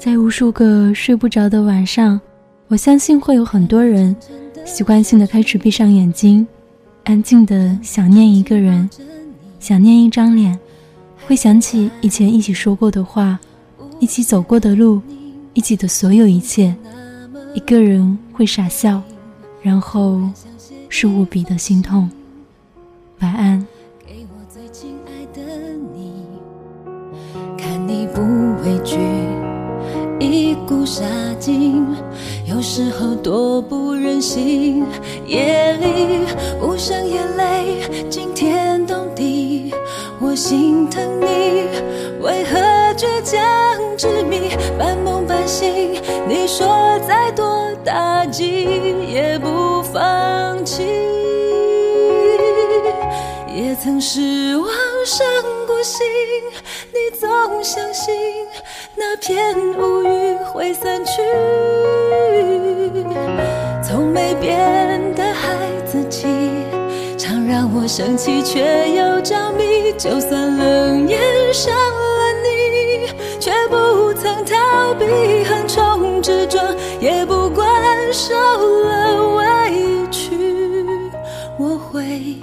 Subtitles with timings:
[0.00, 2.18] 在无数个睡不着的晚上，
[2.68, 4.16] 我相信会有很多人
[4.64, 6.46] 习惯性的开始闭上眼睛，
[7.04, 8.88] 安静的想念一个人，
[9.58, 10.58] 想念一张脸，
[11.26, 13.38] 会想起以前一起说过的话，
[13.98, 15.02] 一起走过的路，
[15.52, 16.74] 一起的所有一切。
[17.52, 19.02] 一个人会傻笑，
[19.60, 20.22] 然后
[20.88, 22.10] 是无比的心痛。
[23.18, 23.66] 晚安。
[30.90, 31.04] 一股杀
[31.38, 31.86] 劲，
[32.46, 34.84] 有时候多不忍心。
[35.24, 36.26] 夜里
[36.60, 39.72] 无声眼泪惊天动地，
[40.20, 41.68] 我心疼你，
[42.20, 42.58] 为何
[42.96, 43.40] 倔强
[43.96, 45.92] 执迷，半梦半醒？
[46.28, 46.66] 你说
[47.06, 48.66] 再多打击
[49.12, 50.82] 也不放弃，
[53.54, 54.68] 也曾失望
[55.06, 55.24] 伤
[55.68, 56.04] 过心，
[56.92, 58.12] 你总相信。
[58.96, 60.19] 那片乌云
[60.52, 61.22] 会散去，
[63.82, 65.56] 从没变的孩
[65.86, 66.26] 子气，
[67.16, 69.92] 常让我生气却又着迷。
[69.96, 71.20] 就算冷眼
[71.52, 73.06] 伤了你，
[73.38, 79.44] 却不曾逃避横冲直撞，也不管受了委
[80.10, 80.30] 屈，
[81.58, 82.40] 我会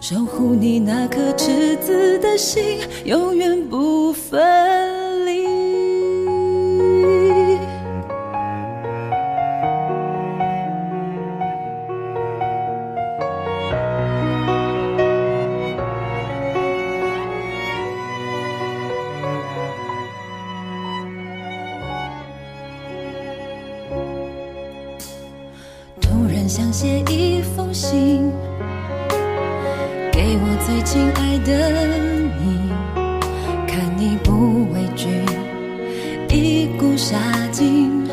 [0.00, 4.93] 守护你那颗赤子的心，永远不分。
[26.56, 28.32] 想写一封信
[30.12, 31.50] 给我最亲爱的
[32.38, 32.70] 你，
[33.66, 35.08] 看你不畏惧，
[36.28, 37.16] 一股杀
[37.50, 38.06] 劲，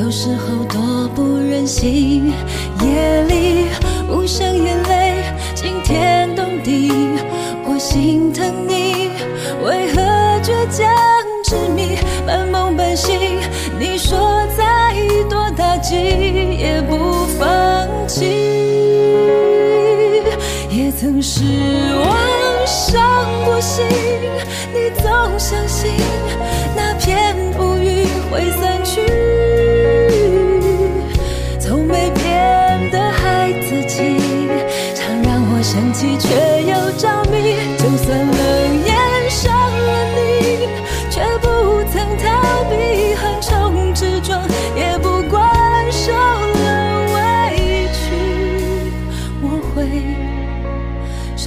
[0.00, 2.32] 有时候多不忍心。
[2.80, 3.66] 夜里
[4.08, 5.24] 无声眼泪
[5.56, 6.92] 惊天动地，
[7.64, 9.10] 我心疼你，
[9.64, 10.00] 为何
[10.44, 10.86] 倔强
[11.42, 13.18] 执迷，半梦半醒？
[13.80, 14.16] 你说
[14.56, 14.94] 再
[15.28, 17.09] 多打击也不
[21.00, 21.42] 曾失
[21.96, 22.14] 望，
[22.66, 23.86] 伤过心，
[24.74, 25.92] 你总相信
[26.76, 29.00] 那片乌云会散去。
[31.58, 34.18] 从没变的孩子气，
[34.94, 36.59] 常让我生气却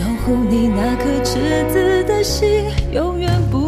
[0.04, 1.40] 守护你那颗赤
[1.72, 3.63] 子的心，永远不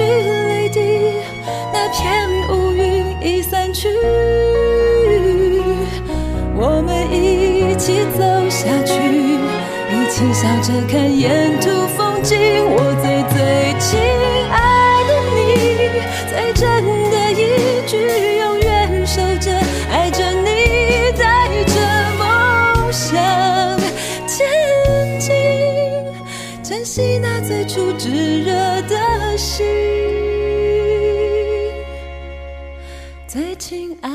[0.00, 0.80] 去泪滴，
[1.72, 3.88] 那片乌云已散去，
[6.56, 8.94] 我们一起走下去，
[9.92, 11.68] 一起笑着看沿途
[11.98, 12.38] 风景。
[12.64, 14.00] 我最最亲
[14.50, 15.38] 爱的你，
[16.30, 16.64] 最真
[17.10, 17.92] 的一句，
[18.38, 19.52] 永远守着，
[19.90, 21.76] 爱着你，带着
[22.18, 23.12] 梦想
[24.26, 24.48] 前
[25.18, 25.34] 进，
[26.62, 28.08] 珍惜那最初炙
[28.44, 28.79] 热
[29.40, 29.64] 心。
[33.26, 34.09] 最亲爱。